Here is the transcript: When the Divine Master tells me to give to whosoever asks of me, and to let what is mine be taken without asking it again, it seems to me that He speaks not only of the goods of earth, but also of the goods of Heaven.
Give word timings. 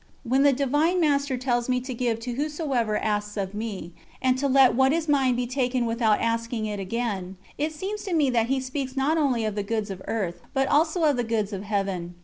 When 0.23 0.41
the 0.41 0.51
Divine 0.51 0.99
Master 0.99 1.37
tells 1.37 1.69
me 1.69 1.79
to 1.81 1.93
give 1.93 2.19
to 2.21 2.31
whosoever 2.33 2.97
asks 2.97 3.37
of 3.37 3.53
me, 3.53 3.93
and 4.19 4.35
to 4.39 4.47
let 4.47 4.73
what 4.73 4.91
is 4.93 5.07
mine 5.07 5.35
be 5.35 5.45
taken 5.45 5.85
without 5.85 6.19
asking 6.19 6.65
it 6.65 6.79
again, 6.79 7.37
it 7.59 7.71
seems 7.71 8.03
to 8.05 8.13
me 8.15 8.31
that 8.31 8.47
He 8.47 8.59
speaks 8.59 8.97
not 8.97 9.19
only 9.19 9.45
of 9.45 9.53
the 9.53 9.61
goods 9.61 9.91
of 9.91 10.01
earth, 10.07 10.41
but 10.55 10.67
also 10.67 11.03
of 11.03 11.17
the 11.17 11.23
goods 11.23 11.53
of 11.53 11.61
Heaven. 11.65 12.15